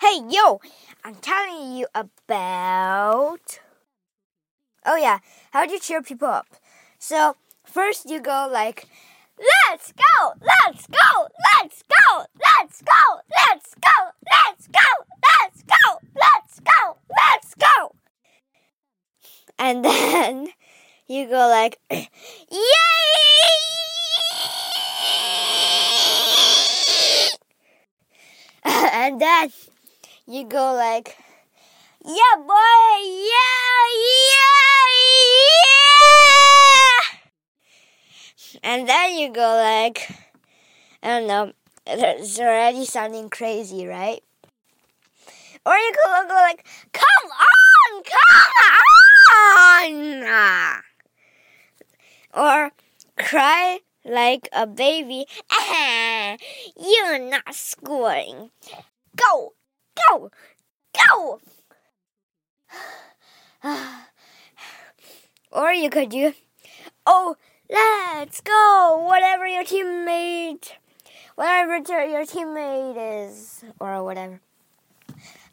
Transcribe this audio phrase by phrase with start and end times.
[0.00, 0.60] Hey, yo!
[1.02, 3.58] I'm telling you about.
[4.86, 5.18] Oh, yeah.
[5.50, 6.46] How do you cheer people up?
[7.00, 7.34] So,
[7.64, 8.86] first you go like,
[9.68, 10.34] Let's go!
[10.40, 11.26] Let's go!
[11.60, 12.26] Let's go!
[12.38, 12.92] Let's go!
[13.34, 13.90] Let's go!
[14.30, 14.78] Let's go!
[15.42, 15.98] Let's go!
[16.14, 16.96] Let's go!
[17.10, 17.96] Let's go!
[19.58, 20.48] And then
[21.08, 22.06] you go like, Yay!
[28.64, 29.50] and then
[30.28, 31.16] you go like,
[32.04, 33.00] Yeah, boy!
[33.00, 33.88] Yeah!
[34.04, 34.76] Yeah!
[35.72, 37.00] Yeah!
[38.62, 40.08] And then you go like,
[41.02, 41.52] I don't know,
[41.86, 44.22] it's already sounding crazy, right?
[45.64, 48.02] Or you could go like, Come on!
[48.04, 48.52] Come
[50.28, 50.82] on!
[52.34, 52.70] Or
[53.16, 55.24] cry like a baby.
[55.70, 56.36] Eh,
[56.76, 58.50] you're not scoring.
[60.08, 60.30] Go!
[60.96, 61.40] Go!
[65.50, 66.34] Or you could do,
[67.06, 67.36] oh,
[67.70, 69.04] let's go!
[69.06, 70.72] Whatever your teammate,
[71.34, 74.40] whatever your teammate is, or whatever.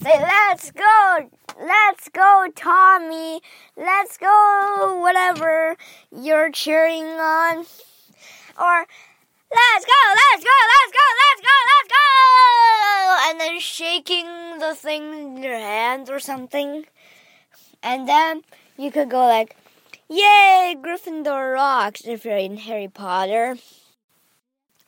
[0.00, 1.30] Say, let's go!
[1.60, 3.40] Let's go, Tommy!
[3.76, 5.76] Let's go, whatever
[6.14, 7.66] you're cheering on.
[8.60, 8.86] Or,
[9.50, 11.98] let's go, let's go, let's go, let's go, let's go!
[13.30, 16.84] And then shaking the thing in your hands or something.
[17.82, 18.42] And then
[18.76, 19.56] you could go like,
[20.08, 23.56] Yay, Gryffindor rocks if you're in Harry Potter.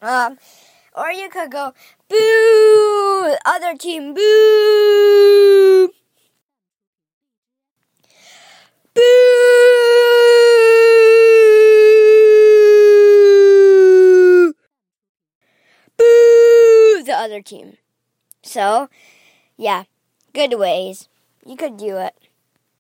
[0.01, 0.39] Um,
[0.95, 1.75] or you could go,
[2.09, 3.37] Boo!
[3.45, 5.93] Other team, boo!
[8.95, 9.03] Boo!
[15.97, 17.03] Boo!
[17.05, 17.77] The other team.
[18.43, 18.89] So,
[19.61, 19.85] yeah,
[20.33, 21.09] good ways.
[21.45, 22.15] You could do it.